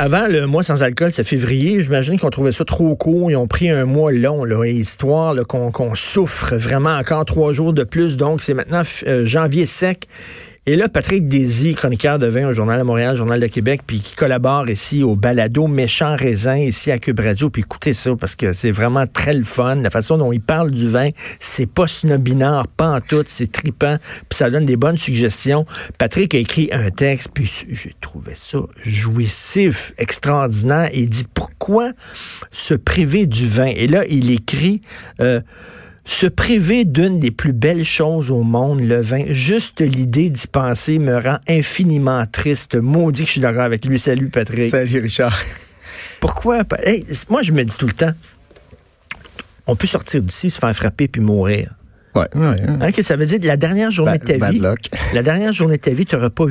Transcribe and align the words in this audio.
Avant 0.00 0.28
le 0.28 0.46
mois 0.46 0.62
sans 0.62 0.84
alcool, 0.84 1.10
c'est 1.10 1.24
février, 1.24 1.80
j'imagine 1.80 2.20
qu'on 2.20 2.30
trouvait 2.30 2.52
ça 2.52 2.64
trop 2.64 2.94
court. 2.94 3.32
Ils 3.32 3.36
ont 3.36 3.48
pris 3.48 3.68
un 3.68 3.84
mois 3.84 4.12
long, 4.12 4.44
là, 4.44 4.64
histoire 4.64 5.34
qu'on 5.48 5.94
souffre 5.96 6.54
vraiment 6.54 6.94
encore 6.94 7.24
trois 7.24 7.52
jours 7.52 7.72
de 7.72 7.82
plus. 7.82 8.16
Donc, 8.16 8.40
c'est 8.40 8.54
maintenant 8.54 8.82
euh, 9.08 9.26
janvier 9.26 9.66
sec. 9.66 10.06
Et 10.68 10.76
là, 10.76 10.86
Patrick 10.90 11.26
Désy, 11.28 11.74
chroniqueur 11.74 12.18
de 12.18 12.26
vin 12.26 12.46
au 12.46 12.52
Journal 12.52 12.78
de 12.78 12.84
Montréal, 12.84 13.16
Journal 13.16 13.40
de 13.40 13.46
Québec, 13.46 13.80
puis 13.86 14.02
qui 14.02 14.14
collabore 14.14 14.68
ici 14.68 15.02
au 15.02 15.16
balado 15.16 15.66
Méchant 15.66 16.14
Raisin, 16.14 16.58
ici 16.58 16.90
à 16.90 16.98
Cube 16.98 17.20
Radio. 17.20 17.48
Puis 17.48 17.62
écoutez 17.62 17.94
ça, 17.94 18.14
parce 18.16 18.36
que 18.36 18.52
c'est 18.52 18.70
vraiment 18.70 19.06
très 19.06 19.32
le 19.32 19.44
fun. 19.44 19.76
La 19.76 19.88
façon 19.88 20.18
dont 20.18 20.30
il 20.30 20.42
parle 20.42 20.70
du 20.70 20.86
vin, 20.86 21.08
c'est 21.40 21.64
pas 21.64 21.86
snobinard, 21.86 22.68
pas 22.68 22.96
en 22.96 23.00
tout, 23.00 23.24
c'est 23.28 23.50
tripant, 23.50 23.96
puis 24.28 24.36
ça 24.36 24.50
donne 24.50 24.66
des 24.66 24.76
bonnes 24.76 24.98
suggestions. 24.98 25.64
Patrick 25.96 26.34
a 26.34 26.38
écrit 26.38 26.68
un 26.70 26.90
texte, 26.90 27.30
puis 27.32 27.50
j'ai 27.70 27.94
trouvé 28.02 28.32
ça 28.34 28.58
jouissif, 28.84 29.94
extraordinaire. 29.96 30.90
Il 30.92 31.08
dit 31.08 31.24
pourquoi 31.32 31.92
se 32.50 32.74
priver 32.74 33.24
du 33.24 33.48
vin? 33.48 33.72
Et 33.74 33.86
là, 33.86 34.04
il 34.06 34.30
écrit... 34.30 34.82
Euh, 35.22 35.40
se 36.08 36.26
priver 36.26 36.86
d'une 36.86 37.20
des 37.20 37.30
plus 37.30 37.52
belles 37.52 37.84
choses 37.84 38.30
au 38.30 38.42
monde, 38.42 38.80
le 38.80 38.98
vin, 39.00 39.24
juste 39.28 39.82
l'idée 39.82 40.30
d'y 40.30 40.46
penser 40.46 40.98
me 40.98 41.14
rend 41.14 41.38
infiniment 41.46 42.24
triste. 42.26 42.76
Maudit 42.76 43.22
que 43.22 43.26
je 43.26 43.32
suis 43.32 43.40
d'accord 43.42 43.64
avec 43.64 43.84
lui. 43.84 43.98
Salut, 43.98 44.30
Patrick. 44.30 44.70
Salut, 44.70 45.00
Richard. 45.00 45.38
Pourquoi? 46.20 46.62
moi, 47.28 47.42
je 47.42 47.52
me 47.52 47.62
dis 47.62 47.76
tout 47.76 47.86
le 47.86 47.92
temps, 47.92 48.12
on 49.66 49.76
peut 49.76 49.86
sortir 49.86 50.22
d'ici, 50.22 50.48
se 50.48 50.58
faire 50.58 50.74
frapper 50.74 51.08
puis 51.08 51.20
mourir. 51.20 51.74
Ouais, 52.14 52.26
ouais, 52.34 52.56
hein, 52.66 52.90
ça 53.02 53.16
veut 53.16 53.26
dire 53.26 53.38
que 53.38 53.46
la 53.46 53.58
dernière 53.58 53.90
journée 53.90 54.18
de 54.18 54.24
ta 54.24 54.50
vie, 54.50 54.62
la 55.12 55.22
dernière 55.22 55.52
journée 55.52 55.76
de 55.76 55.82
ta 55.82 55.90
vie, 55.90 56.06
tu 56.06 56.16
n'auras 56.16 56.30
pas, 56.30 56.46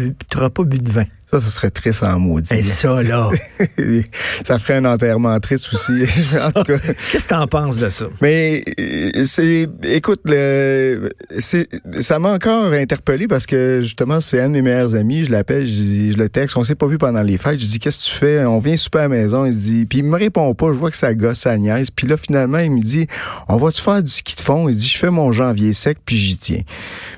pas 0.50 0.64
bu 0.64 0.78
de 0.78 0.92
vin. 0.92 1.06
Ça, 1.30 1.42
ça 1.42 1.50
serait 1.50 1.70
triste 1.70 2.04
en 2.04 2.20
maudit. 2.20 2.54
Et 2.54 2.64
ça, 2.64 3.04
là. 3.04 3.30
ça 4.46 4.60
ferait 4.60 4.76
un 4.76 4.86
enterrement 4.86 5.38
triste 5.42 5.74
aussi. 5.74 5.92
en 6.46 6.52
tout 6.52 6.64
cas. 6.64 6.78
Qu'est-ce 7.12 7.26
que 7.26 7.30
t'en 7.30 7.48
penses 7.48 7.78
de 7.78 7.90
ça? 7.90 8.06
Mais, 8.22 8.64
euh, 8.80 9.24
c'est, 9.26 9.68
écoute, 9.84 10.22
le, 10.24 11.10
c'est, 11.40 11.68
ça 12.00 12.18
m'a 12.20 12.32
encore 12.32 12.72
interpellé 12.72 13.28
parce 13.28 13.46
que, 13.46 13.80
justement, 13.82 14.22
c'est 14.22 14.40
un 14.40 14.48
de 14.48 14.54
mes 14.54 14.62
meilleurs 14.62 14.96
amis. 14.96 15.26
Je 15.26 15.32
l'appelle, 15.32 15.68
je, 15.68 16.14
je 16.14 16.18
le 16.18 16.30
texte. 16.30 16.56
On 16.56 16.64
s'est 16.64 16.76
pas 16.76 16.88
vu 16.88 16.98
pendant 16.98 17.22
les 17.22 17.38
fêtes. 17.38 17.60
Je 17.60 17.66
dis, 17.66 17.80
qu'est-ce 17.80 18.06
que 18.06 18.10
tu 18.12 18.18
fais? 18.18 18.46
On 18.46 18.60
vient 18.60 18.78
super 18.78 19.02
à 19.02 19.04
la 19.04 19.10
maison. 19.10 19.46
Il 19.46 19.54
se 19.54 19.60
dit, 19.60 19.86
puis 19.86 20.00
il 20.00 20.06
me 20.06 20.16
répond 20.16 20.54
pas. 20.54 20.68
Je 20.68 20.78
vois 20.78 20.92
que 20.92 20.98
ça 20.98 21.14
gosse, 21.14 21.40
ça 21.40 21.58
niaise. 21.58 21.92
Puis 21.92 22.08
là, 22.08 22.16
finalement, 22.16 22.60
il 22.60 22.72
me 22.72 22.82
dit, 22.82 23.06
on 23.50 23.58
va-tu 23.58 23.82
faire 23.82 24.02
du 24.02 24.12
ski 24.12 24.34
de 24.34 24.42
fond? 24.42 24.70
Il 24.70 24.78
dit, 24.78 24.88
je 24.88 24.98
fais 24.98 25.10
mon 25.10 25.34
janvier 25.34 25.74
sec, 25.74 25.98
puis 26.06 26.18
j'y 26.18 26.38
tiens. 26.38 26.62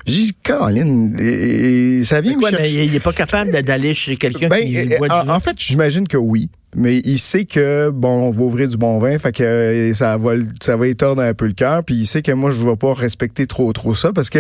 J'ai 0.08 0.24
dit, 0.24 0.36
Caroline, 0.42 1.16
et, 1.20 2.02
ça 2.04 2.22
vient 2.22 2.40
quoi, 2.40 2.50
mais 2.52 2.74
il 2.74 2.96
est 2.96 3.00
pas 3.00 3.14
capable 3.14 3.52
d'aller 3.52 3.94
quelqu'un 4.18 4.48
ben, 4.50 4.62
qui 4.62 4.98
boit 4.98 5.10
du 5.10 5.16
en, 5.16 5.36
en 5.36 5.40
fait, 5.40 5.56
j'imagine 5.58 6.08
que 6.08 6.18
oui 6.18 6.50
mais 6.76 7.02
il 7.04 7.18
sait 7.18 7.46
que 7.46 7.90
bon 7.90 8.28
on 8.28 8.30
va 8.30 8.42
ouvrir 8.42 8.68
du 8.68 8.78
bon 8.78 9.00
vin 9.00 9.18
fait 9.18 9.32
que 9.32 9.44
euh, 9.44 9.94
ça 9.94 10.18
va 10.18 10.34
ça 10.62 10.78
va 10.78 10.88
étordre 10.88 11.22
un 11.22 11.34
peu 11.34 11.48
le 11.48 11.54
cœur 11.54 11.84
puis 11.84 11.96
il 11.96 12.06
sait 12.06 12.22
que 12.22 12.32
moi 12.32 12.52
je 12.52 12.64
vais 12.64 12.76
pas 12.76 12.94
respecter 12.94 13.48
trop 13.48 13.74
trop 13.74 13.96
ça 13.96 14.14
parce 14.14 14.30
que 14.30 14.40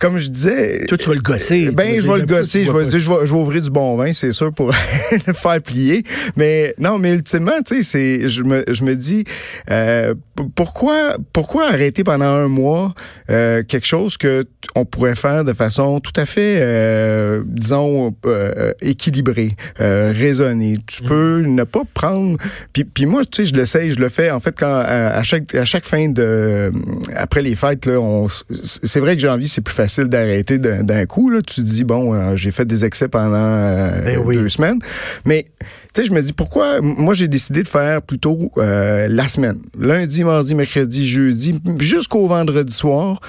comme 0.00 0.18
je 0.18 0.28
disais 0.28 0.84
toi 0.86 0.98
tu 0.98 1.08
vas 1.08 1.14
le 1.14 1.20
gosser. 1.20 1.70
Ben 1.70 2.00
je 2.00 2.10
vais 2.10 2.18
le 2.18 2.26
gosser 2.26 2.64
je 2.64 2.72
vais 2.72 2.86
dire 2.86 3.00
je 3.00 3.08
vais, 3.08 3.26
je 3.26 3.32
vais 3.32 3.40
ouvrir 3.40 3.62
du 3.62 3.70
bon 3.70 3.96
vin 3.96 4.12
c'est 4.12 4.32
sûr 4.32 4.52
pour 4.52 4.72
le 5.26 5.32
faire 5.32 5.62
plier. 5.62 6.04
Mais 6.36 6.74
non 6.78 6.98
mais 6.98 7.12
ultimement 7.12 7.62
tu 7.64 7.76
sais 7.76 7.82
c'est 7.82 8.28
je 8.28 8.42
me 8.42 8.64
je 8.68 8.84
me 8.84 8.96
dis 8.96 9.24
euh, 9.70 10.14
pourquoi 10.54 11.16
pourquoi 11.32 11.68
arrêter 11.68 12.04
pendant 12.04 12.24
un 12.24 12.48
mois 12.48 12.94
euh, 13.30 13.62
quelque 13.62 13.86
chose 13.86 14.16
que 14.16 14.44
on 14.74 14.84
pourrait 14.84 15.14
faire 15.14 15.44
de 15.44 15.52
façon 15.52 16.00
tout 16.00 16.12
à 16.16 16.26
fait 16.26 16.58
euh, 16.60 17.42
disons 17.46 18.14
euh, 18.26 18.72
équilibrée 18.80 19.56
raisonnée? 19.76 20.78
Tu 20.86 21.04
mm. 21.04 21.06
peux 21.06 21.42
ne 21.60 21.64
pas 21.64 21.82
prendre. 21.94 22.36
Puis, 22.72 22.84
puis 22.84 23.06
moi, 23.06 23.24
tu 23.24 23.42
sais, 23.42 23.50
je 23.50 23.54
l'essaye, 23.54 23.92
je 23.92 24.00
le 24.00 24.08
fais. 24.08 24.30
En 24.30 24.40
fait, 24.40 24.54
quand 24.56 24.82
à, 24.86 25.22
chaque 25.22 25.54
à 25.54 25.64
chaque 25.64 25.84
fin 25.84 26.08
de 26.08 26.72
après 27.14 27.42
les 27.42 27.56
fêtes, 27.56 27.86
là, 27.86 28.00
on, 28.00 28.28
c'est 28.62 29.00
vrai 29.00 29.14
que 29.14 29.22
j'ai 29.22 29.28
envie, 29.28 29.48
c'est 29.48 29.60
plus 29.60 29.74
facile 29.74 30.04
d'arrêter 30.04 30.58
d'un 30.58 31.06
coup. 31.06 31.30
Là, 31.30 31.40
tu 31.42 31.56
te 31.56 31.60
dis 31.60 31.84
bon, 31.84 32.14
euh, 32.14 32.36
j'ai 32.36 32.50
fait 32.50 32.64
des 32.64 32.84
excès 32.84 33.08
pendant 33.08 33.36
euh, 33.36 34.02
ben 34.04 34.24
deux 34.24 34.48
semaines, 34.48 34.78
mais 35.24 35.46
tu 35.94 36.02
sais, 36.02 36.06
je 36.06 36.12
me 36.12 36.22
dis 36.22 36.32
pourquoi. 36.32 36.80
Moi, 36.80 37.14
j'ai 37.14 37.28
décidé 37.28 37.62
de 37.62 37.68
faire 37.68 38.02
plutôt 38.02 38.52
euh, 38.58 39.06
la 39.08 39.28
semaine, 39.28 39.58
lundi, 39.78 40.24
mardi, 40.24 40.54
mercredi, 40.54 41.08
jeudi, 41.08 41.60
jusqu'au 41.78 42.28
vendredi 42.28 42.72
soir 42.72 43.20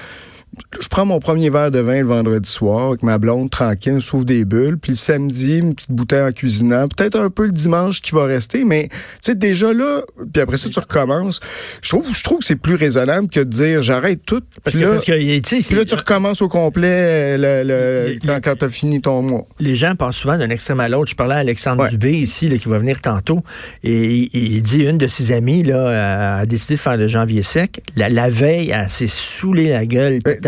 je 0.80 0.88
prends 0.88 1.06
mon 1.06 1.20
premier 1.20 1.50
verre 1.50 1.70
de 1.70 1.78
vin 1.78 2.00
le 2.00 2.06
vendredi 2.06 2.48
soir 2.48 2.88
avec 2.88 3.02
ma 3.02 3.18
blonde 3.18 3.50
tranquille, 3.50 3.98
on 4.12 4.22
des 4.22 4.44
bulles, 4.44 4.78
puis 4.78 4.92
le 4.92 4.96
samedi, 4.96 5.58
une 5.58 5.74
petite 5.74 5.90
bouteille 5.90 6.22
en 6.22 6.32
cuisinant, 6.32 6.88
peut-être 6.88 7.18
un 7.18 7.30
peu 7.30 7.46
le 7.46 7.52
dimanche 7.52 8.02
qui 8.02 8.12
va 8.12 8.24
rester, 8.24 8.64
mais 8.64 8.88
tu 8.88 8.98
sais 9.22 9.34
déjà 9.34 9.72
là, 9.72 10.02
puis 10.32 10.42
après 10.42 10.58
ça 10.58 10.68
tu 10.68 10.78
recommences. 10.78 11.40
Je 11.80 11.88
trouve 11.88 12.06
je 12.12 12.22
trouve 12.22 12.40
que 12.40 12.44
c'est 12.44 12.56
plus 12.56 12.74
raisonnable 12.74 13.28
que 13.28 13.40
de 13.40 13.44
dire 13.44 13.82
j'arrête 13.82 14.20
tout. 14.26 14.42
Parce 14.62 14.76
que, 14.76 14.80
là, 14.80 14.90
parce 14.90 15.04
que 15.04 15.12
puis 15.68 15.76
là 15.76 15.84
tu 15.84 15.94
recommences 15.94 16.42
au 16.42 16.48
complet 16.48 17.36
le, 17.38 18.18
quand, 18.26 18.40
quand 18.42 18.56
tu 18.56 18.64
as 18.64 18.68
fini 18.68 19.00
ton 19.00 19.22
mois. 19.22 19.46
Les 19.58 19.76
gens 19.76 19.94
passent 19.94 20.16
souvent 20.16 20.36
d'un 20.36 20.50
extrême 20.50 20.80
à 20.80 20.88
l'autre. 20.88 21.10
Je 21.10 21.16
parlais 21.16 21.34
à 21.34 21.38
Alexandre 21.38 21.88
Dubé 21.88 22.12
ici 22.12 22.48
là, 22.48 22.58
qui 22.58 22.68
va 22.68 22.78
venir 22.78 23.00
tantôt 23.00 23.42
et 23.82 24.28
il, 24.32 24.62
dit 24.62 24.84
une 24.84 24.98
de 24.98 25.06
ses 25.06 25.32
amies 25.32 25.62
là 25.62 26.38
a 26.40 26.46
décidé 26.46 26.74
de 26.74 26.80
faire 26.80 26.96
le 26.96 27.08
janvier 27.08 27.42
sec. 27.42 27.80
La, 27.96 28.28
veille, 28.28 28.70
elle 28.70 28.88
s'est 28.88 29.08
saoulée 29.08 29.70
la 29.70 29.86
gueule. 29.86 30.20
Ben, 30.24 30.38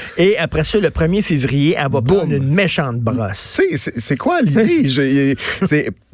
et 0.18 0.36
après 0.38 0.64
ça, 0.64 0.78
le 0.78 0.90
1er 0.90 1.22
février, 1.22 1.76
elle 1.78 1.90
va 1.90 2.02
prendre 2.02 2.32
une 2.32 2.52
méchante 2.52 3.00
brosse. 3.00 3.60
C'est 3.96 4.16
quoi 4.16 4.40
l'idée? 4.42 5.36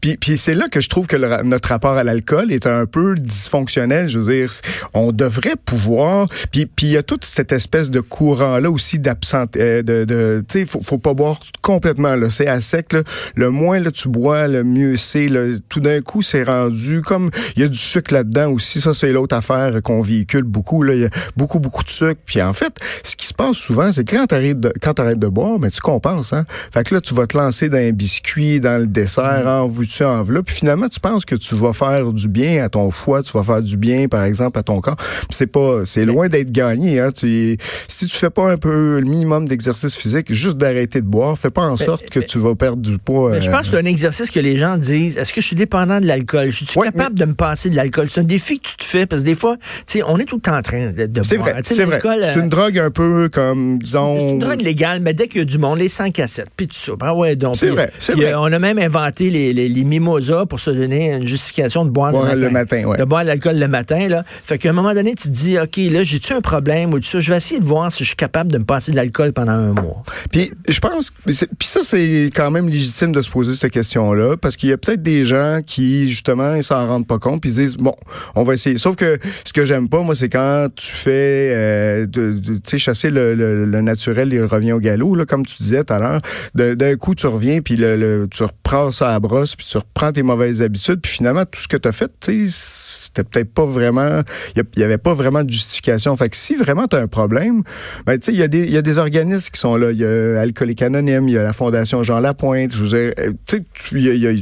Puis, 0.02 0.16
puis 0.16 0.36
c'est 0.36 0.56
là 0.56 0.66
que 0.68 0.80
je 0.80 0.88
trouve 0.88 1.06
que 1.06 1.16
notre 1.44 1.68
rapport 1.68 1.96
à 1.96 2.02
l'alcool 2.02 2.52
est 2.52 2.66
un 2.66 2.86
peu 2.86 3.14
dysfonctionnel. 3.14 4.08
Je 4.08 4.18
veux 4.18 4.34
dire, 4.34 4.52
on 4.94 5.12
devrait 5.12 5.54
pouvoir. 5.64 6.26
Puis 6.50 6.66
puis 6.66 6.86
il 6.86 6.92
y 6.92 6.96
a 6.96 7.04
toute 7.04 7.24
cette 7.24 7.52
espèce 7.52 7.88
de 7.88 8.00
courant 8.00 8.58
là 8.58 8.68
aussi 8.68 8.98
d'absente. 8.98 9.56
Euh, 9.56 9.82
de, 9.82 10.04
de 10.04 10.44
tu 10.48 10.58
sais, 10.58 10.66
faut, 10.66 10.80
faut 10.80 10.98
pas 10.98 11.14
boire 11.14 11.38
complètement 11.60 12.16
là. 12.16 12.30
C'est 12.30 12.48
à 12.48 12.60
sec. 12.60 12.92
Là. 12.92 13.02
Le 13.36 13.50
moins 13.50 13.78
là 13.78 13.92
tu 13.92 14.08
bois, 14.08 14.48
le 14.48 14.64
mieux 14.64 14.96
c'est. 14.96 15.28
Tout 15.68 15.78
d'un 15.78 16.00
coup, 16.00 16.20
c'est 16.20 16.42
rendu 16.42 17.00
comme 17.02 17.30
il 17.54 17.62
y 17.62 17.64
a 17.64 17.68
du 17.68 17.78
sucre 17.78 18.12
là-dedans 18.12 18.50
aussi. 18.50 18.80
Ça 18.80 18.94
c'est 18.94 19.12
l'autre 19.12 19.36
affaire 19.36 19.80
qu'on 19.82 20.02
véhicule 20.02 20.42
beaucoup. 20.42 20.82
Là, 20.82 20.94
il 20.94 21.02
y 21.02 21.04
a 21.04 21.10
beaucoup 21.36 21.60
beaucoup 21.60 21.84
de 21.84 21.90
sucre. 21.90 22.20
Puis 22.26 22.42
en 22.42 22.52
fait, 22.52 22.74
ce 23.04 23.14
qui 23.14 23.28
se 23.28 23.34
passe 23.34 23.56
souvent, 23.56 23.92
c'est 23.92 24.02
quand 24.02 24.26
t'arrêtes 24.26 24.58
de 24.58 24.72
quand 24.82 24.94
t'arrêtes 24.94 25.20
de 25.20 25.28
boire, 25.28 25.60
mais 25.60 25.70
tu 25.70 25.80
compenses. 25.80 26.32
Hein. 26.32 26.44
Fait 26.74 26.82
que 26.82 26.92
là, 26.92 27.00
tu 27.00 27.14
vas 27.14 27.28
te 27.28 27.38
lancer 27.38 27.68
dans 27.68 27.78
un 27.78 27.92
biscuit, 27.92 28.58
dans 28.58 28.80
le 28.80 28.88
dessert, 28.88 29.44
mm. 29.44 29.48
en 29.48 29.68
vue 29.68 29.91
tu 29.96 30.04
enveloppe. 30.04 30.46
Puis 30.46 30.56
finalement, 30.56 30.88
tu 30.88 31.00
penses 31.00 31.24
que 31.24 31.34
tu 31.34 31.54
vas 31.54 31.72
faire 31.72 32.12
du 32.12 32.28
bien 32.28 32.64
à 32.64 32.68
ton 32.68 32.90
foie, 32.90 33.22
tu 33.22 33.32
vas 33.32 33.42
faire 33.42 33.62
du 33.62 33.76
bien, 33.76 34.08
par 34.08 34.24
exemple, 34.24 34.58
à 34.58 34.62
ton 34.62 34.80
corps. 34.80 34.96
C'est 35.30 35.46
pas, 35.46 35.84
c'est 35.84 36.04
loin 36.04 36.28
d'être 36.28 36.50
gagné. 36.50 37.00
Hein. 37.00 37.10
Tu, 37.10 37.56
si 37.88 38.06
tu 38.06 38.16
fais 38.16 38.30
pas 38.30 38.50
un 38.50 38.56
peu 38.56 39.00
le 39.00 39.06
minimum 39.06 39.46
d'exercice 39.46 39.94
physique, 39.94 40.32
juste 40.32 40.56
d'arrêter 40.56 41.00
de 41.00 41.06
boire, 41.06 41.38
fais 41.38 41.50
pas 41.50 41.62
en 41.62 41.76
sorte 41.76 42.08
que 42.10 42.20
tu 42.20 42.38
vas 42.38 42.54
perdre 42.54 42.82
du 42.82 42.98
poids. 42.98 43.38
je 43.40 43.50
pense 43.50 43.62
que 43.62 43.66
c'est 43.68 43.78
un 43.78 43.84
exercice 43.84 44.30
que 44.30 44.40
les 44.40 44.56
gens 44.56 44.76
disent. 44.76 45.16
Est-ce 45.16 45.32
que 45.32 45.40
je 45.40 45.46
suis 45.46 45.56
dépendant 45.56 46.00
de 46.00 46.06
l'alcool? 46.06 46.50
Je 46.50 46.64
suis 46.64 46.80
capable 46.80 47.18
de 47.18 47.24
me 47.24 47.34
passer 47.34 47.70
de 47.70 47.76
l'alcool? 47.76 48.08
C'est 48.10 48.20
un 48.20 48.24
défi 48.24 48.58
que 48.58 48.68
tu 48.68 48.76
te 48.76 48.84
fais 48.84 49.06
parce 49.06 49.22
que 49.22 49.26
des 49.26 49.34
fois, 49.34 49.56
tu 49.56 49.98
sais, 49.98 50.02
on 50.06 50.18
est 50.18 50.24
tout 50.24 50.36
le 50.36 50.42
temps 50.42 50.56
en 50.56 50.62
train 50.62 50.90
de, 50.90 51.06
boire. 51.06 51.24
C'est 51.24 51.36
vrai. 51.36 51.54
C'est 51.64 51.84
vrai. 51.84 52.00
C'est 52.02 52.40
une 52.40 52.48
drogue 52.48 52.78
un 52.78 52.90
peu 52.90 53.28
comme 53.28 53.78
disons. 53.78 54.16
C'est 54.16 54.30
une 54.30 54.38
drogue 54.38 54.62
légale, 54.62 55.00
mais 55.00 55.14
dès 55.14 55.28
qu'il 55.28 55.40
y 55.40 55.42
a 55.42 55.44
du 55.44 55.58
monde, 55.58 55.78
les 55.78 55.88
100 55.88 56.10
cassettes, 56.12 56.50
puis 56.56 56.66
tout 56.66 56.74
ça. 56.74 56.92
Ben 56.96 57.12
ouais, 57.12 57.36
donc. 57.36 57.56
C'est 57.56 57.70
vrai. 57.70 57.90
C'est 57.98 58.14
vrai. 58.14 58.34
On 58.34 58.52
a 58.52 58.58
même 58.58 58.78
inventé 58.78 59.30
les, 59.30 59.52
les, 59.52 59.68
les 59.68 59.81
mimosa 59.84 60.46
pour 60.46 60.60
se 60.60 60.70
donner 60.70 61.12
une 61.12 61.26
justification 61.26 61.84
de 61.84 61.90
boire, 61.90 62.12
le 62.12 62.50
matin. 62.50 62.82
De 62.98 63.04
boire 63.04 63.24
l'alcool 63.24 63.58
le 63.58 63.68
matin. 63.68 64.08
Là. 64.08 64.24
Fait 64.26 64.58
qu'à 64.58 64.70
un 64.70 64.72
moment 64.72 64.94
donné, 64.94 65.14
tu 65.14 65.28
te 65.28 65.32
dis, 65.32 65.58
OK, 65.58 65.76
là, 65.76 66.02
j'ai-tu 66.02 66.32
un 66.32 66.40
problème 66.40 66.92
ou 66.92 67.00
tout 67.00 67.06
ça? 67.06 67.20
Je 67.20 67.30
vais 67.30 67.36
essayer 67.36 67.60
de 67.60 67.66
voir 67.66 67.92
si 67.92 68.04
je 68.04 68.08
suis 68.08 68.16
capable 68.16 68.50
de 68.50 68.58
me 68.58 68.64
passer 68.64 68.92
de 68.92 68.96
l'alcool 68.96 69.32
pendant 69.32 69.52
un 69.52 69.72
mois. 69.72 70.02
Puis 70.30 70.52
je 70.68 70.80
pense, 70.80 71.12
puis 71.24 71.36
ça, 71.60 71.80
c'est 71.82 72.30
quand 72.34 72.50
même 72.50 72.68
légitime 72.68 73.12
de 73.12 73.22
se 73.22 73.30
poser 73.30 73.54
cette 73.54 73.72
question-là, 73.72 74.36
parce 74.36 74.56
qu'il 74.56 74.70
y 74.70 74.72
a 74.72 74.78
peut-être 74.78 75.02
des 75.02 75.24
gens 75.24 75.60
qui, 75.64 76.10
justement, 76.10 76.54
ils 76.54 76.64
s'en 76.64 76.84
rendent 76.84 77.06
pas 77.06 77.18
compte, 77.18 77.40
puis 77.40 77.50
ils 77.50 77.56
disent, 77.56 77.76
bon, 77.76 77.94
on 78.34 78.44
va 78.44 78.54
essayer. 78.54 78.78
Sauf 78.78 78.96
que 78.96 79.18
ce 79.44 79.52
que 79.52 79.64
j'aime 79.64 79.88
pas, 79.88 80.00
moi, 80.02 80.14
c'est 80.14 80.28
quand 80.28 80.68
tu 80.74 80.92
fais, 80.92 81.52
euh, 81.54 82.06
tu 82.06 82.60
sais, 82.64 82.78
chasser 82.78 83.10
le, 83.10 83.34
le, 83.34 83.80
naturel, 83.80 84.32
il 84.32 84.44
revient 84.44 84.72
au 84.72 84.78
galop, 84.78 85.14
là, 85.14 85.24
comme 85.24 85.44
tu 85.44 85.56
disais 85.58 85.84
tout 85.84 85.92
à 85.92 85.98
l'heure. 85.98 86.20
D'un 86.54 86.96
coup, 86.96 87.14
tu 87.14 87.26
reviens, 87.26 87.60
puis 87.60 87.76
le, 87.76 88.26
tu 88.30 88.42
reprends 88.42 88.92
ça 88.92 89.08
à 89.08 89.12
la 89.12 89.20
brosse, 89.20 89.56
puis 89.56 89.66
tu 89.72 89.78
reprends 89.78 90.12
tes 90.12 90.22
mauvaises 90.22 90.60
habitudes, 90.60 91.00
puis 91.00 91.10
finalement, 91.10 91.46
tout 91.46 91.60
ce 91.60 91.66
que 91.66 91.78
tu 91.78 91.88
as 91.88 91.92
fait, 91.92 92.10
c'était 92.20 93.24
peut-être 93.24 93.54
pas 93.54 93.64
vraiment, 93.64 94.20
il 94.54 94.62
y, 94.76 94.82
avait 94.82 94.98
pas 94.98 95.14
vraiment 95.14 95.42
de 95.42 95.50
justification. 95.50 96.14
Fait 96.14 96.28
que 96.28 96.36
si 96.36 96.56
vraiment 96.56 96.86
tu 96.86 96.96
as 96.96 96.98
un 96.98 97.06
problème, 97.06 97.62
ben, 98.04 98.18
tu 98.18 98.26
sais, 98.26 98.32
il 98.32 98.38
y, 98.38 98.42
a 98.42 98.48
des, 98.48 98.68
y 98.68 98.76
a 98.76 98.82
des 98.82 98.98
organismes 98.98 99.50
qui 99.50 99.58
sont 99.58 99.76
là. 99.76 99.90
Il 99.90 99.96
y 99.96 100.04
a 100.04 100.40
Alcoolique 100.40 100.82
Anonyme, 100.82 101.26
il 101.26 101.34
y 101.34 101.38
a 101.38 101.42
la 101.42 101.54
Fondation 101.54 102.02
Jean 102.02 102.20
Lapointe. 102.20 102.72
Je 102.74 102.84
veux 102.84 102.88
dire, 102.90 103.14
euh, 103.18 103.32
tu, 103.46 103.64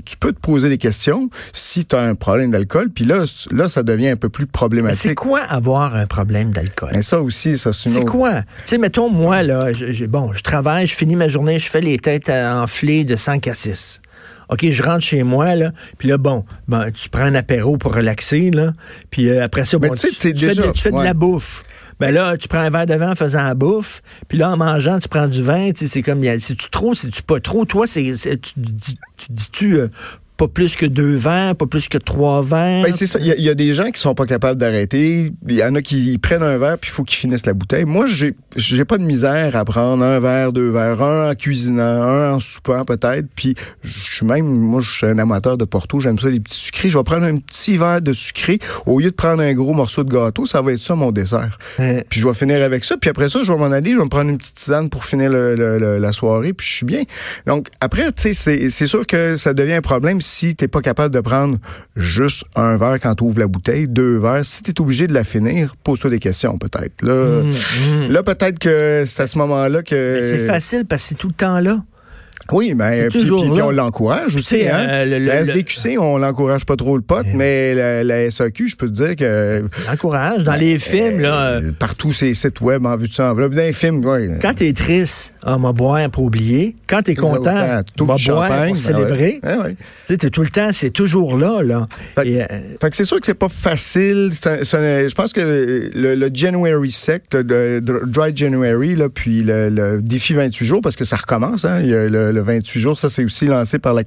tu 0.02 0.16
peux 0.18 0.32
te 0.32 0.40
poser 0.40 0.68
des 0.68 0.78
questions 0.78 1.30
si 1.52 1.84
tu 1.86 1.94
as 1.94 2.00
un 2.00 2.16
problème 2.16 2.50
d'alcool, 2.50 2.90
puis 2.90 3.04
là, 3.04 3.24
là, 3.52 3.68
ça 3.68 3.84
devient 3.84 4.08
un 4.08 4.16
peu 4.16 4.30
plus 4.30 4.46
problématique. 4.46 5.10
C'est 5.10 5.14
quoi 5.14 5.42
avoir 5.42 5.94
un 5.94 6.06
problème 6.06 6.50
d'alcool? 6.50 6.90
Mais 6.92 7.02
ça 7.02 7.22
aussi, 7.22 7.56
ça, 7.56 7.72
c'est 7.72 7.88
C'est 7.88 8.04
quoi? 8.04 8.42
Tu 8.42 8.46
sais, 8.64 8.78
mettons, 8.78 9.08
moi, 9.08 9.44
là, 9.44 9.68
bon, 10.08 10.32
je 10.32 10.42
travaille, 10.42 10.88
je 10.88 10.96
finis 10.96 11.14
ma 11.14 11.28
journée, 11.28 11.60
je 11.60 11.70
fais 11.70 11.80
les 11.80 11.98
têtes 11.98 12.30
enflées 12.30 13.04
de 13.04 13.14
5 13.14 13.46
à 13.46 13.54
6. 13.54 13.99
OK, 14.48 14.68
je 14.68 14.82
rentre 14.82 15.00
chez 15.04 15.22
moi, 15.22 15.54
là, 15.54 15.72
puis 15.98 16.08
là, 16.08 16.18
bon, 16.18 16.44
ben, 16.68 16.90
tu 16.90 17.08
prends 17.08 17.22
un 17.24 17.34
apéro 17.34 17.76
pour 17.76 17.94
relaxer, 17.94 18.50
là, 18.50 18.72
puis 19.10 19.28
euh, 19.28 19.44
après 19.44 19.64
ça, 19.64 19.78
bon, 19.78 19.94
tu, 19.94 20.10
fais, 20.10 20.32
de, 20.32 21.02
la 21.04 21.14
bouffe. 21.14 21.62
Ben 21.98 22.12
là, 22.12 22.36
tu 22.36 22.48
prends 22.48 22.60
un 22.60 22.70
verre 22.70 22.86
de 22.86 22.94
vin 22.94 23.12
en 23.12 23.14
faisant 23.14 23.42
la 23.42 23.54
bouffe, 23.54 24.02
puis 24.28 24.38
là, 24.38 24.50
en 24.50 24.56
mangeant, 24.56 24.98
tu 24.98 25.08
prends 25.08 25.28
du 25.28 25.42
vin, 25.42 25.70
tu 25.72 25.80
sais, 25.80 25.86
c'est 25.86 26.02
comme, 26.02 26.22
si 26.40 26.56
tu 26.56 26.70
trop, 26.70 26.94
si 26.94 27.08
tu 27.10 27.22
pas 27.22 27.40
trop, 27.40 27.64
toi, 27.64 27.86
c'est, 27.86 28.14
tu 28.16 28.52
dis-tu, 29.30 29.74
euh, 29.74 29.88
pas 30.40 30.48
plus 30.48 30.74
que 30.74 30.86
deux 30.86 31.16
verres, 31.16 31.54
pas 31.54 31.66
plus 31.66 31.86
que 31.86 31.98
trois 31.98 32.40
verres. 32.40 32.82
Ben, 32.82 32.94
c'est 32.94 33.06
ça. 33.06 33.18
Il 33.20 33.26
y, 33.26 33.48
a 33.50 33.54
des 33.54 33.74
gens 33.74 33.90
qui 33.90 34.00
sont 34.00 34.14
pas 34.14 34.24
capables 34.24 34.58
d'arrêter. 34.58 35.30
Il 35.46 35.54
y 35.54 35.62
en 35.62 35.74
a 35.74 35.82
qui 35.82 36.16
prennent 36.16 36.42
un 36.42 36.56
verre 36.56 36.78
puis 36.78 36.90
il 36.90 36.94
faut 36.94 37.04
qu'ils 37.04 37.18
finissent 37.18 37.44
la 37.44 37.52
bouteille. 37.52 37.84
Moi, 37.84 38.06
j'ai 38.06 38.34
j'ai 38.56 38.86
pas 38.86 38.96
de 38.96 39.02
misère 39.02 39.54
à 39.54 39.66
prendre 39.66 40.02
un 40.02 40.18
verre, 40.18 40.54
deux 40.54 40.70
verres, 40.70 41.02
un 41.02 41.30
en 41.30 41.34
cuisinant, 41.34 41.82
un 41.82 42.32
en 42.32 42.40
soupant 42.40 42.84
peut-être. 42.84 43.26
Puis 43.36 43.54
je 43.82 44.14
suis 44.14 44.24
même, 44.24 44.46
moi, 44.46 44.80
je 44.80 44.90
suis 44.90 45.06
un 45.06 45.18
amateur 45.18 45.58
de 45.58 45.66
Porto. 45.66 46.00
J'aime 46.00 46.18
ça 46.18 46.30
les 46.30 46.40
petits 46.40 46.56
sucrés. 46.56 46.88
Je 46.88 46.96
vais 46.96 47.04
prendre 47.04 47.26
un 47.26 47.36
petit 47.36 47.76
verre 47.76 48.00
de 48.00 48.14
sucré 48.14 48.58
au 48.86 48.98
lieu 48.98 49.10
de 49.10 49.14
prendre 49.14 49.42
un 49.42 49.52
gros 49.52 49.74
morceau 49.74 50.04
de 50.04 50.10
gâteau. 50.10 50.46
Ça 50.46 50.62
va 50.62 50.72
être 50.72 50.78
ça 50.78 50.94
mon 50.94 51.12
dessert. 51.12 51.58
Puis 51.76 52.18
je 52.18 52.26
vais 52.26 52.34
finir 52.34 52.62
avec 52.62 52.86
ça. 52.86 52.96
Puis 52.96 53.10
après 53.10 53.28
ça, 53.28 53.42
je 53.42 53.52
vais 53.52 53.58
m'en 53.58 53.66
aller. 53.66 53.92
Je 53.92 53.98
vais 53.98 54.04
me 54.04 54.08
prendre 54.08 54.30
une 54.30 54.38
petite 54.38 54.54
tisane 54.54 54.88
pour 54.88 55.04
finir 55.04 55.30
la 55.30 56.12
soirée. 56.12 56.54
Puis 56.54 56.66
je 56.66 56.72
suis 56.76 56.86
bien. 56.86 57.02
Donc 57.46 57.66
après, 57.82 58.10
tu 58.12 58.32
sais, 58.32 58.70
c'est 58.70 58.86
sûr 58.86 59.06
que 59.06 59.36
ça 59.36 59.52
devient 59.52 59.74
un 59.74 59.82
problème 59.82 60.22
si 60.30 60.54
t'es 60.54 60.68
pas 60.68 60.80
capable 60.80 61.14
de 61.14 61.20
prendre 61.20 61.58
juste 61.96 62.44
un 62.54 62.76
verre 62.76 62.98
quand 63.00 63.14
tu 63.14 63.24
ouvres 63.24 63.40
la 63.40 63.46
bouteille, 63.46 63.88
deux 63.88 64.18
verres, 64.18 64.44
si 64.44 64.62
tu 64.62 64.70
es 64.70 64.80
obligé 64.80 65.06
de 65.06 65.12
la 65.12 65.24
finir, 65.24 65.74
pose-toi 65.82 66.10
des 66.10 66.18
questions 66.18 66.56
peut-être. 66.58 67.02
Là, 67.02 67.42
mmh, 67.42 67.50
mmh. 67.50 68.12
là 68.12 68.22
peut-être 68.22 68.58
que 68.58 69.04
c'est 69.06 69.22
à 69.22 69.26
ce 69.26 69.38
moment-là 69.38 69.82
que... 69.82 70.22
C'est 70.24 70.46
facile 70.46 70.86
parce 70.86 71.02
que 71.02 71.08
c'est 71.08 71.14
tout 71.16 71.28
le 71.28 71.34
temps 71.34 71.60
là. 71.60 71.82
Oui, 72.52 72.74
mais 72.74 73.08
puis, 73.08 73.22
puis, 73.22 73.30
on 73.30 73.70
l'encourage 73.70 74.36
aussi. 74.36 74.66
Hein? 74.68 74.86
Euh, 74.88 75.18
la 75.18 75.44
SDQC, 75.44 75.98
on 75.98 76.18
l'encourage 76.18 76.64
pas 76.64 76.76
trop 76.76 76.96
le 76.96 77.02
pote, 77.02 77.26
mais 77.34 77.74
la, 78.02 78.30
SAQ, 78.30 78.68
je 78.68 78.76
peux 78.76 78.88
te 78.88 78.92
dire 78.92 79.16
que. 79.16 79.64
L'encourage. 79.88 80.44
Dans 80.44 80.54
les 80.54 80.78
films, 80.78 81.20
là. 81.20 81.50
Euh, 81.50 81.72
partout 81.78 82.12
ces 82.12 82.34
sites 82.34 82.60
web 82.60 82.86
en 82.86 82.96
vue 82.96 83.08
de 83.08 83.12
ça. 83.12 83.34
Dans 83.34 83.48
les 83.48 83.72
films, 83.72 84.04
ouais. 84.04 84.38
Quand 84.40 84.54
t'es 84.54 84.72
triste, 84.72 85.34
on 85.44 85.58
m'a 85.58 85.72
boire 85.72 86.08
pour 86.10 86.24
oublier. 86.24 86.76
Quand 86.86 87.02
t'es 87.02 87.14
content, 87.14 87.82
on 88.00 88.04
m'a 88.04 88.16
boire 88.16 88.48
pour 88.48 88.56
ben 88.56 88.74
célébrer. 88.74 89.40
Ouais. 89.42 89.76
Tu 90.06 90.16
sais, 90.20 90.30
tout 90.30 90.42
le 90.42 90.48
temps, 90.48 90.70
c'est 90.72 90.90
toujours 90.90 91.36
là, 91.36 91.62
là. 91.62 91.86
Fait, 92.16 92.42
euh, 92.42 92.46
fait 92.80 92.90
que 92.90 92.96
c'est 92.96 93.04
sûr 93.04 93.20
que 93.20 93.26
c'est 93.26 93.34
pas 93.34 93.48
facile. 93.48 94.32
je 94.32 95.14
pense 95.14 95.32
que 95.32 95.90
le, 95.94 96.30
January 96.32 96.90
Sec, 96.90 97.24
le, 97.32 97.80
Dry 97.80 98.32
January, 98.34 98.96
là, 98.96 99.08
puis 99.08 99.42
le, 99.42 100.00
défi 100.02 100.34
28 100.34 100.64
jours, 100.64 100.80
parce 100.80 100.96
que 100.96 101.04
ça 101.04 101.16
recommence, 101.16 101.64
hein. 101.64 101.80
Il 101.82 101.88
y 101.88 101.94
a 101.94 102.08
le 102.08 102.29
28 102.38 102.80
jours. 102.80 102.98
Ça, 102.98 103.10
c'est 103.10 103.24
aussi 103.24 103.46
lancé 103.46 103.78
par 103.78 103.94
la, 103.94 104.02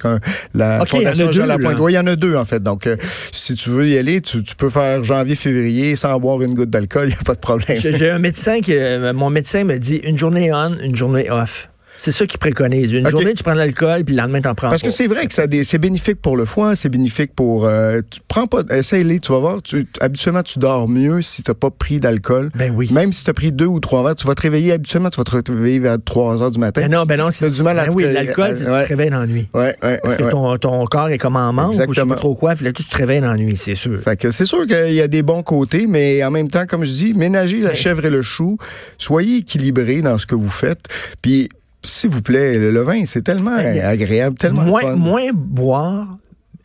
la 0.54 0.86
Fondation 0.86 1.32
Jean 1.32 1.46
Lapointe. 1.46 1.78
Oui, 1.80 1.92
il 1.92 1.96
y 1.96 2.00
en 2.00 2.08
a 2.08 2.16
deux, 2.16 2.36
en 2.36 2.46
fait. 2.46 2.64
Donc, 2.64 2.88
euh, 2.88 2.96
si 3.32 3.56
tu 3.56 3.70
veux 3.70 3.88
y 3.88 3.98
aller, 3.98 4.22
tu, 4.22 4.42
peux 4.58 4.70
faire 4.70 5.04
janvier-février 5.04 5.96
sans 5.96 6.18
boire 6.20 6.42
une 6.42 6.54
goutte 6.54 6.70
d'alcool. 6.70 7.04
Il 7.08 7.14
n'y 7.14 7.20
a 7.20 7.24
pas 7.24 7.36
de 7.36 7.40
problème. 7.40 7.78
J'ai 7.78 8.10
un 8.10 8.20
médecin 8.20 8.62
qui, 8.62 8.76
euh, 8.76 9.12
mon 9.14 9.30
médecin 9.30 9.66
me 9.66 9.78
dit 9.78 9.98
une 9.98 10.18
journée 10.18 10.54
on, 10.54 10.78
une 10.82 10.96
journée 10.96 11.30
off. 11.30 11.70
C'est 12.00 12.12
ça 12.12 12.26
qu'ils 12.26 12.40
préconisent. 12.40 12.92
Une 12.92 13.08
journée, 13.08 13.34
tu 13.34 13.44
prends 13.44 13.54
de 13.54 13.60
l'alcool, 13.60 14.04
puis 14.04 14.16
le 14.16 14.22
lendemain, 14.22 14.42
t'en 14.42 14.56
prends 14.56 14.70
Parce 14.70 14.82
que 14.82 14.90
c'est 14.90 15.08
vrai 15.08 15.28
que 15.28 15.34
c'est 15.34 15.78
bénéfique 15.78 16.22
pour 16.22 16.38
le 16.38 16.46
foie, 16.46 16.76
c'est 16.76 16.90
bénéfique 16.90 17.34
pour... 17.36 17.66
Euh, 17.66 18.02
tu 18.10 18.20
prends 18.28 18.48
pas... 18.48 18.64
Essaye-les, 18.70 19.20
tu 19.20 19.32
vas 19.32 19.40
voir. 19.40 19.62
Tu, 19.62 19.88
habituellement, 20.02 20.44
tu 20.44 20.60
dors 20.60 20.88
mieux 20.90 21.22
si 21.22 21.44
t'as 21.44 21.54
pas 21.54 21.70
pris 21.70 22.00
d'alcool. 22.00 22.52
Ben 22.56 22.74
oui. 22.76 22.90
Même 22.92 23.14
si 23.14 23.24
tu 23.24 23.30
as 23.30 23.34
pris 23.34 23.52
deux 23.52 23.66
ou 23.66 23.80
trois 23.80 24.04
verres, 24.04 24.16
tu 24.16 24.28
vas 24.28 24.36
te 24.36 24.42
réveiller 24.42 24.74
habituellement, 24.74 25.10
tu 25.10 25.18
vas 25.18 25.24
te 25.24 25.52
réveiller 25.52 25.80
vers 25.80 25.98
3 26.04 26.44
heures 26.44 26.52
du 26.52 26.60
matin. 26.60 26.82
Ben 26.82 26.92
non, 26.92 27.06
ben 27.06 27.18
non. 27.18 27.32
c'est 27.32 27.50
du 27.50 27.62
mal 27.64 27.80
à 27.80 27.86
ben 27.86 27.94
oui, 27.94 28.04
l'alcool, 28.12 28.56
c'est 28.56 28.66
que 28.66 28.80
tu 28.80 28.84
te 28.84 28.90
réveilles 28.90 29.10
dans 29.10 29.20
la 29.20 29.28
nuit. 29.28 29.48
Ouais, 29.54 29.76
ouais, 29.84 30.00
Parce 30.04 30.16
que 30.16 30.30
ton, 30.30 30.58
ton, 30.58 30.86
corps 30.86 31.10
est 31.10 31.18
comme 31.18 31.36
en 31.36 31.54
manque 31.54 31.76
ou 31.88 31.94
je 31.94 32.00
sais 32.00 32.06
pas 32.06 32.16
trop 32.16 32.36
quoi, 32.36 32.56
puis 32.56 32.66
là, 32.66 32.72
tu 32.72 32.84
te 32.84 32.96
réveilles 32.96 33.22
dans 33.22 33.32
la 33.32 33.38
nuit, 33.38 33.58
c'est 33.58 33.76
sûr. 33.76 34.02
Fait 34.02 34.18
que 34.18 34.32
c'est 34.32 34.46
sûr 34.46 34.66
qu'il 34.66 34.94
y 34.94 35.02
a 35.02 35.08
des 35.08 35.24
bons 35.24 35.44
côtés, 35.44 35.88
mais 35.88 36.24
en 36.24 36.32
même 36.32 36.50
temps, 36.50 36.66
comme 36.66 36.84
je 36.84 36.92
dis, 36.92 37.14
ménagez 37.14 37.60
la 37.60 37.76
chèvre 37.76 38.06
et 38.06 38.10
le 38.10 38.22
chou. 38.22 38.58
Soyez 38.98 39.38
équilibré 39.38 40.02
dans 40.02 40.18
ce 40.18 40.26
que 40.26 40.36
vous 40.36 40.50
faites. 40.50 40.88
Puis 41.22 41.50
s'il 41.84 42.10
vous 42.10 42.22
plaît, 42.22 42.58
le 42.58 42.82
vin, 42.82 43.06
c'est 43.06 43.22
tellement 43.22 43.56
agréable, 43.56 44.38
tellement 44.38 44.64
moins, 44.64 44.82
fun. 44.82 44.96
Moins 44.96 45.30
boire, 45.34 46.18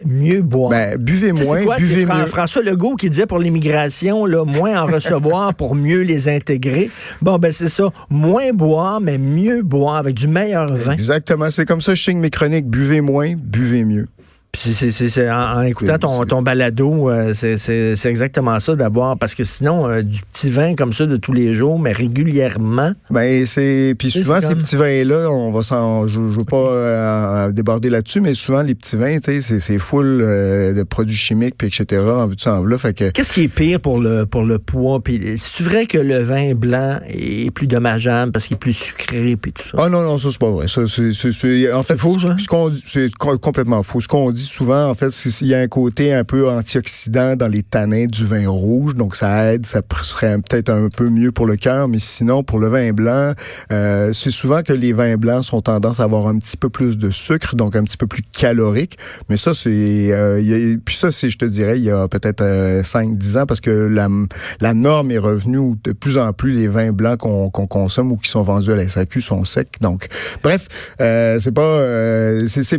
mieux 0.05 0.43
boire. 0.43 0.71
Ben, 0.71 0.97
buvez 0.97 1.33
moins, 1.33 1.77
buvez 1.77 2.05
mieux. 2.05 2.27
François 2.27 2.63
Legault 2.63 2.97
qui 2.97 3.11
disait 3.11 3.27
pour 3.27 3.39
l'immigration, 3.39 4.27
là, 4.27 4.45
moins 4.45 4.83
en 4.83 4.87
recevoir 4.87 5.55
pour 5.55 5.75
mieux 5.75 6.03
les 6.03 6.29
intégrer. 6.29 6.91
Bon, 7.21 7.39
ben 7.39 7.51
c'est 7.53 7.69
ça. 7.69 7.91
Moins 8.11 8.53
boire, 8.53 9.01
mais 9.01 9.19
mieux 9.19 9.63
boire 9.63 9.97
avec 9.97 10.15
du 10.15 10.29
meilleur 10.29 10.73
vin. 10.75 10.93
Exactement. 10.93 11.51
C'est 11.51 11.67
comme 11.67 11.83
ça 11.83 11.95
je 11.95 12.03
signe 12.03 12.21
mes 12.21 12.31
chroniques. 12.31 12.69
Buvez 12.69 13.01
moins, 13.01 13.35
buvez 13.37 13.85
mieux. 13.85 14.07
C'est, 14.55 15.31
en, 15.31 15.63
écoutant 15.63 15.99
ton, 15.99 16.25
ton 16.25 16.43
balado, 16.43 17.11
euh, 17.11 17.33
c'est, 17.35 18.07
exactement 18.07 18.59
ça 18.61 18.75
d'avoir, 18.75 19.19
parce 19.19 19.35
que 19.35 19.45
sinon, 19.45 19.89
euh, 19.89 20.03
du 20.03 20.23
petit 20.23 20.49
vin 20.49 20.75
comme 20.75 20.95
ça 20.95 21.05
de 21.05 21.17
tous 21.17 21.33
les 21.33 21.53
jours, 21.53 21.79
mais 21.79 21.93
régulièrement. 21.93 22.93
Ben, 23.11 23.47
c'est. 23.47 23.95
Puis 23.99 24.11
souvent, 24.11 24.41
ces 24.41 24.55
petits 24.55 24.77
vins-là, 24.77 25.31
on 25.31 25.53
va 25.53 25.63
s'en. 25.63 26.09
Je, 26.09 26.19
ne 26.19 26.31
veux 26.31 26.45
pas 26.45 26.57
euh, 26.57 27.53
déborder 27.53 27.91
là-dessus, 27.91 28.21
mais 28.21 28.35
souvent, 28.35 28.63
les 28.63 28.75
petits 28.75 28.97
vins, 28.97 29.19
tu 29.19 29.41
sais, 29.43 29.61
c'est, 29.61 29.79
full 29.79 30.19
de 30.19 30.83
produits 30.83 31.17
chimiques, 31.17 31.55
puis 31.57 31.69
etc., 31.69 32.03
en 32.03 32.27
vue 32.27 32.37
de 32.37 32.41
ça, 32.41 32.61
là. 32.67 32.79
Fait 32.79 32.95
que... 32.95 33.11
Qu'est-ce 33.11 33.33
qui 33.33 33.43
est 33.43 33.49
pire 33.49 33.81
pour 33.81 34.01
le, 34.01 34.25
pour 34.25 34.43
le 34.43 34.59
poids? 34.59 35.01
Puis, 35.01 35.37
c'est 35.37 35.65
vrai 35.65 35.87
que 35.87 35.99
le 35.99 36.23
vin 36.23 36.55
blanc 36.55 36.99
est 37.07 37.51
plus 37.53 37.67
dommageable 37.67 38.33
parce 38.33 38.47
qu'il 38.47 38.55
est 38.55 38.61
plus 38.61 38.77
sucré, 38.77 39.37
puis 39.37 39.53
tout 39.53 39.69
ça? 39.69 39.77
Ah 39.79 39.89
non, 39.89 40.03
non, 40.03 40.19
ça, 40.19 40.31
c'est 40.31 40.39
pas 40.39 40.51
vrai. 40.51 40.69
Ça, 40.69 40.83
c'est, 40.89 41.73
en 41.73 41.83
fait, 41.83 41.97
faux, 41.97 42.19
ça? 42.19 42.37
Ce 42.39 42.49
qu'on, 42.49 42.73
c'est 42.73 43.11
complètement 43.15 43.83
faux. 43.83 44.01
Ce 44.01 44.09
qu'on 44.09 44.33
dit 44.39 44.45
souvent, 44.45 44.89
en 44.89 44.95
fait, 44.95 45.09
il 45.41 45.49
y 45.49 45.55
a 45.55 45.59
un 45.59 45.67
côté 45.67 46.13
un 46.15 46.25
peu 46.25 46.49
antioxydant 46.49 47.35
dans 47.37 47.49
les 47.49 47.63
tanins 47.63 48.07
du 48.07 48.25
vin 48.25 48.49
rouge, 48.49 48.95
donc 48.95 49.17
ça 49.17 49.53
aide, 49.53 49.67
ça 49.67 49.83
serait 50.03 50.37
peut-être 50.39 50.71
un 50.71 50.89
peu 50.89 51.11
mieux 51.11 51.33
pour 51.33 51.47
le 51.47 51.57
cœur, 51.57 51.89
mais 51.89 51.99
sinon, 51.99 52.45
pour 52.45 52.59
le 52.59 52.69
vin 52.69 52.93
blanc, 52.93 53.33
euh, 53.73 54.13
c'est 54.13 54.31
souvent 54.31 54.63
que 54.63 54.73
les 54.73 54.93
vins 54.93 55.17
blancs 55.17 55.45
sont 55.45 55.61
tendance 55.61 55.99
à 55.99 56.05
avoir 56.05 56.29
un 56.29 56.39
petit 56.39 56.57
peu 56.57 56.69
plus 56.69 56.97
de 56.97 57.11
sucre, 57.11 57.57
donc 57.57 57.75
un 57.75 57.83
petit 57.83 57.97
peu 57.97 58.07
plus 58.07 58.23
calorique, 58.23 58.97
mais 59.29 59.37
ça, 59.37 59.55
c'est... 59.55 60.13
Euh, 60.13 60.77
puis 60.85 60.95
ça, 60.95 61.11
c'est, 61.11 61.31
je 61.31 61.39
te 61.39 61.45
dirais, 61.45 61.79
il 61.79 61.85
y 61.85 61.91
a 61.91 62.07
peut-être 62.07 62.43
5-10 62.43 63.37
euh, 63.37 63.43
ans, 63.43 63.47
parce 63.47 63.61
que 63.61 63.71
la, 63.71 64.75
norme 64.75 65.11
est 65.11 65.19
revenue 65.19 65.59
où 65.59 65.77
de 65.83 65.93
plus 65.93 66.17
en 66.19 66.33
plus 66.33 66.53
les 66.53 66.69
vins 66.69 66.93
blancs 66.93 67.19
qu'on 67.19 67.51
consomme 67.51 68.13
ou 68.13 68.17
qui 68.17 68.31
sont 68.31 68.43
vendus 68.43 68.71
à 68.71 68.77
la 68.77 68.89
SAQ 68.89 69.21
sont 69.21 69.45
secs. 69.45 69.79
Donc, 69.81 70.07
bref, 70.45 70.69
euh, 71.01 71.39
c'est 71.41 71.53
pas... 71.53 71.81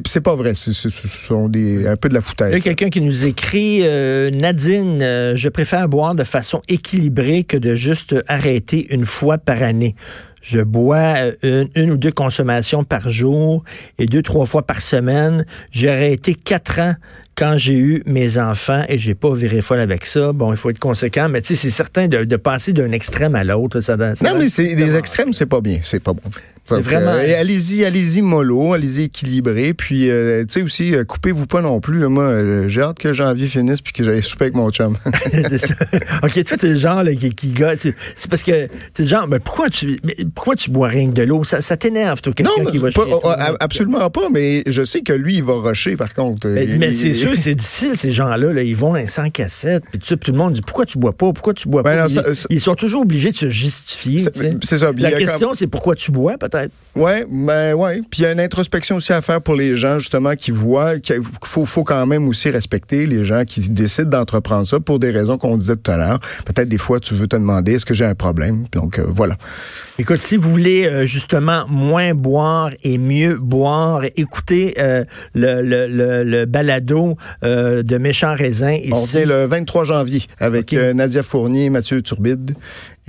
c'est 0.06 0.22
pas 0.22 0.36
vrai. 0.36 0.54
Un 1.56 1.96
peu 1.96 2.10
de 2.10 2.14
la 2.14 2.22
foutaise. 2.22 2.50
Il 2.52 2.54
y 2.54 2.58
a 2.58 2.62
quelqu'un 2.62 2.90
qui 2.90 3.02
nous 3.02 3.26
écrit 3.26 3.82
euh, 3.84 4.30
Nadine, 4.32 5.02
euh, 5.02 5.36
je 5.36 5.50
préfère 5.50 5.88
boire 5.88 6.16
de 6.16 6.24
façon 6.24 6.62
équilibrée 6.68 7.44
que 7.44 7.58
de 7.58 7.76
juste 7.76 8.16
arrêter 8.28 8.94
une 8.94 9.06
fois 9.06 9.38
par 9.38 9.62
année. 9.64 9.96
Je 10.42 10.62
bois 10.62 11.16
euh, 11.44 11.66
une, 11.76 11.92
ou 11.92 11.98
deux 11.98 12.12
consommations 12.12 12.84
par 12.84 13.10
jour 13.10 13.64
et 13.98 14.06
deux, 14.06 14.22
trois 14.22 14.46
fois 14.46 14.66
par 14.66 14.82
semaine. 14.82 15.46
J'ai 15.72 15.90
arrêté 15.90 16.34
quatre 16.34 16.80
ans 16.80 16.96
quand 17.40 17.58
j'ai 17.58 17.76
eu 17.76 18.04
mes 18.06 18.38
enfants 18.38 18.84
et 18.90 18.98
j'ai 18.98 19.16
pas 19.16 19.34
viré 19.34 19.62
folle 19.62 19.80
avec 19.80 20.06
ça. 20.06 20.34
Bon, 20.34 20.52
il 20.52 20.58
faut 20.58 20.70
être 20.72 20.80
conséquent, 20.80 21.30
mais 21.30 21.42
tu 21.42 21.56
sais, 21.56 21.56
c'est 21.56 21.70
certain 21.70 22.08
de, 22.10 22.36
passer 22.36 22.74
d'un 22.74 22.92
extrême 22.92 23.34
à 23.34 23.46
l'autre. 23.46 23.80
Ça, 23.80 23.96
non, 23.96 24.38
mais 24.38 24.50
c'est 24.50 24.76
des 24.76 24.98
extrêmes, 24.98 25.32
c'est 25.32 25.46
pas 25.46 25.62
bien. 25.62 25.80
C'est 25.82 26.04
pas 26.04 26.12
bon. 26.12 26.22
vraiment. 26.68 27.12
Euh, 27.12 27.40
allez-y, 27.40 27.86
allez-y 27.86 28.22
mollo, 28.22 28.74
allez-y 28.74 29.04
équilibré, 29.04 29.74
puis 29.74 30.10
euh, 30.10 30.44
tu 30.44 30.54
sais 30.54 30.62
aussi, 30.62 30.94
euh, 30.94 31.06
coupez-vous 31.06 31.48
pas 31.48 31.62
non 31.62 31.80
plus. 31.80 32.06
moi, 32.08 32.68
j'ai 32.68 32.82
hâte 32.82 33.00
que 33.00 33.14
janvier 33.14 33.48
finisse 33.48 33.80
puis 33.82 33.94
que 33.94 34.04
j'aille 34.04 34.22
souper 34.22 34.46
avec 34.46 34.56
mon 34.56 34.70
chum. 34.72 34.98
ok, 36.24 36.44
toi 36.44 36.58
t'es 36.58 36.68
le 36.68 36.76
genre 36.76 37.04
qui, 37.18 37.34
qui 37.34 37.54
C'est 38.18 38.30
parce 38.30 38.44
que 38.44 38.68
t'es 38.94 39.04
le 39.04 39.08
genre, 39.08 39.28
mais 39.28 39.40
pourquoi 39.40 39.70
tu, 39.70 40.00
pourquoi 40.36 40.56
tu 40.56 40.72
bois 40.72 40.90
rien 40.90 41.08
que 41.10 41.16
de 41.16 41.24
l'eau? 41.24 41.44
Ça, 41.46 41.78
t'énerve, 41.78 42.22
toi, 42.22 42.34
quelqu'un 42.34 42.66
qui 42.70 42.78
va 42.80 42.92
pas, 42.92 43.06
oh, 43.10 43.32
absolument 43.60 44.10
pas, 44.10 44.28
mais 44.30 44.64
je 44.68 44.84
sais 44.84 45.02
que 45.02 45.14
lui, 45.14 45.38
il 45.38 45.44
va 45.44 45.54
rusher 45.54 45.96
par 45.96 46.14
contre. 46.14 46.48
Mais, 46.50 46.94
c'est 46.94 47.14
sûr, 47.14 47.29
c'est 47.36 47.56
difficile 47.56 47.98
ces 47.98 48.12
gens-là. 48.12 48.54
Là, 48.54 48.64
ils 48.64 48.76
vont 48.76 48.96
sans 49.08 49.30
cassette, 49.30 49.84
puis 49.90 50.00
tout, 50.00 50.18
le 50.28 50.34
monde 50.34 50.54
dit 50.54 50.62
pourquoi 50.62 50.86
tu 50.86 50.98
bois 50.98 51.14
pas, 51.14 51.32
pourquoi 51.32 51.54
tu 51.54 51.68
bois 51.68 51.84
ben 51.84 52.08
pas? 52.08 52.22
ils, 52.50 52.62
sont 52.62 52.76
toujours 52.76 53.02
obligés 53.02 53.32
de 53.32 53.36
se 53.36 53.50
justifier. 53.50 54.20
C'est 54.62 54.78
ça. 54.78 54.92
La 54.98 55.12
question, 55.12 55.54
c'est 55.54 55.68
pourquoi 55.68 55.96
tu 55.96 56.12
bois 56.12 56.38
peut-être? 56.38 56.72
Ouais, 56.96 57.26
ben 57.30 57.74
ouais. 57.76 58.02
Puis 58.10 58.22
il 58.22 58.24
y 58.24 58.26
a 58.26 58.32
une 58.32 58.40
introspection 58.40 58.98
aussi 58.98 59.14
à 59.14 59.22
faire 59.22 59.42
pour 59.42 59.56
les 59.56 59.76
gens 59.76 60.00
justement 60.00 60.36
qui 60.36 60.52
voient 60.52 61.00
qu'il 61.00 61.22
faut, 61.44 61.66
faut 61.66 61.84
quand 61.84 62.06
même 62.06 62.28
aussi 62.28 62.50
respecter 62.50 63.06
les 63.06 63.26
gens 63.26 63.44
qui 63.46 63.70
décident 63.70 64.10
d'entreprendre 64.10 64.68
ça 64.68 64.80
pour 64.80 65.00
des 65.00 65.12
raisons 65.12 65.38
qu'on 65.38 65.58
disait 65.58 65.76
tout 65.76 65.92
à 65.92 65.98
l'heure. 65.98 66.20
Peut-être 66.46 66.68
des 66.68 66.78
fois 66.78 67.00
tu 67.00 67.14
veux 67.14 67.28
te 67.28 67.36
demander 67.36 67.74
est-ce 67.74 67.86
que 67.86 67.94
j'ai 67.94 68.06
un 68.06 68.16
problème? 68.16 68.66
Donc 68.74 69.00
euh, 69.00 69.06
voilà. 69.08 69.36
Écoute, 69.98 70.22
si 70.22 70.38
vous 70.38 70.50
voulez 70.50 70.88
euh, 70.88 71.06
justement 71.06 71.66
moins 71.68 72.14
boire 72.14 72.72
et 72.84 72.98
mieux 72.98 73.38
boire, 73.38 74.04
écoutez 74.16 74.76
euh, 74.78 75.04
le, 75.34 75.62
le, 75.62 76.24
le, 76.24 76.46
balado 76.46 77.18
de 77.42 77.98
Méchant 77.98 78.36
Raisin. 78.36 78.78
On 78.92 79.18
est 79.18 79.26
le 79.26 79.46
23 79.46 79.86
janvier 79.86 80.24
avec 80.40 80.74
Nadia 80.74 81.24
Fournier, 81.24 81.70
Mathieu 81.70 82.02
Turbide 82.02 82.56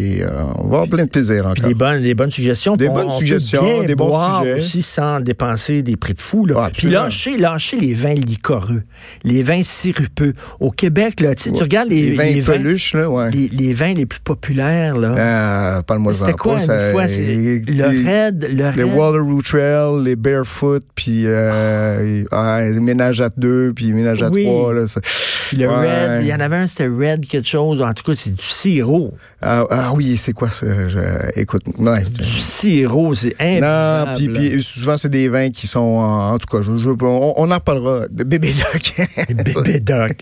Et 0.00 0.22
euh, 0.22 0.28
on 0.56 0.62
va 0.68 0.76
avoir 0.78 0.88
plein 0.88 1.04
de 1.04 1.10
plaisir 1.10 1.46
encore. 1.46 1.66
Des 1.68 1.74
bonnes, 1.74 2.02
des 2.02 2.14
bonnes 2.14 2.30
suggestions. 2.30 2.76
Des 2.76 2.88
On- 2.88 2.94
bonnes 2.94 3.06
on 3.08 3.10
suggestions, 3.18 3.82
des 3.84 3.94
bons 3.94 4.16
sujets. 4.42 4.60
aussi 4.60 4.82
sans 4.82 5.20
dépenser 5.20 5.82
des 5.82 5.96
prix 5.96 6.14
de 6.14 6.20
fou. 6.20 6.46
Là. 6.46 6.54
Ah, 6.58 6.70
Puis 6.74 6.88
lâcher, 6.88 7.36
lâcher 7.36 7.78
les 7.78 7.92
vins 7.92 8.14
liquoreux, 8.14 8.82
les 9.24 9.42
vins 9.42 9.62
sirupeux. 9.62 10.32
Au 10.58 10.70
Québec, 10.70 11.20
là, 11.20 11.34
tu 11.34 11.50
regardes 11.50 11.90
les, 11.90 12.10
les 12.10 12.16
vins 12.16 12.24
les 12.24 12.40
vins, 12.40 12.52
peluches, 12.54 12.94
là, 12.94 13.10
ouais. 13.10 13.30
les, 13.30 13.48
les 13.48 13.72
vins 13.74 13.92
les 13.94 14.06
plus 14.06 14.20
populaires. 14.20 14.96
Là. 14.96 15.14
Ah, 15.18 15.82
C'était 16.12 16.32
quoi 16.32 16.54
une 16.60 16.90
fois? 16.92 17.08
C'est 17.08 17.62
le 17.66 17.88
les, 17.90 18.26
Red, 18.26 18.42
le 18.50 18.70
les 18.76 18.82
Red? 18.84 18.94
Wallaroo 18.94 19.42
Trail, 19.42 20.02
les 20.02 20.16
Barefoot, 20.16 20.82
puis 20.94 21.24
euh, 21.26 22.24
ah, 22.32 22.60
les 22.62 22.80
ménages 22.80 23.20
à 23.20 23.28
deux, 23.36 23.72
puis 23.74 23.92
ménage 23.92 24.22
à 24.22 24.30
Oui. 24.30 24.44
trois. 24.44 24.72
Là, 24.74 24.86
ça- 24.88 25.00
Puis 25.48 25.56
le 25.58 25.68
Ouais. 25.68 26.16
Red, 26.16 26.22
il 26.22 26.28
y 26.28 26.34
en 26.34 26.40
avait 26.40 26.56
un, 26.56 26.66
c'était 26.66 26.86
Red 26.86 27.26
quelque 27.26 27.48
chose. 27.48 27.82
En 27.82 27.92
tout 27.92 28.02
cas, 28.04 28.12
c'est 28.14 28.34
du 28.34 28.42
sirop. 28.42 29.12
Ah, 29.42 29.64
ah 29.90 29.94
oui, 29.96 30.16
c'est 30.16 30.32
quoi 30.32 30.50
ça? 30.50 30.66
Je- 30.88 31.40
écoute, 31.40 31.62
ouais. 31.78 32.04
Du 32.04 32.24
sirop, 32.24 33.14
c'est 33.14 33.34
Non, 33.40 33.66
improbable. 33.66 34.16
puis, 34.16 34.50
puis 34.50 34.62
souvent 34.62 34.96
c'est 34.96 35.08
des 35.08 35.28
vins 35.28 35.50
qui 35.50 35.66
sont 35.66 35.80
en, 35.80 36.32
en 36.34 36.38
tout 36.38 36.46
cas, 36.46 36.62
je, 36.62 36.76
je- 36.76 36.90
on, 36.90 37.34
on 37.36 37.50
en 37.50 37.54
reparlera 37.54 38.06
de 38.10 38.24
bébé 38.24 38.52
doc. 38.72 39.06
Bébé 39.44 39.80
Doc. 39.80 40.12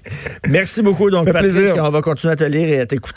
Merci 0.49 0.83
beaucoup, 0.83 1.11
donc, 1.11 1.27
Patrick. 1.33 1.53
plaisir. 1.53 1.77
On 1.85 1.91
va 1.91 2.01
continuer 2.01 2.33
à 2.33 2.37
te 2.37 2.45
lire 2.45 2.69
et 2.69 2.81
à 2.81 2.87
t'écouter. 2.87 3.15